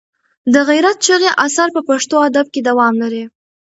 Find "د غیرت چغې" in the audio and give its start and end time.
0.53-1.29